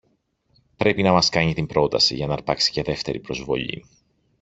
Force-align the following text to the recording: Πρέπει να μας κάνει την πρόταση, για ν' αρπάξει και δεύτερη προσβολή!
Πρέπει 0.77 1.01
να 1.03 1.11
μας 1.11 1.29
κάνει 1.29 1.53
την 1.53 1.65
πρόταση, 1.65 2.15
για 2.15 2.27
ν' 2.27 2.31
αρπάξει 2.31 2.71
και 2.71 2.81
δεύτερη 2.83 3.19
προσβολή! 3.19 3.85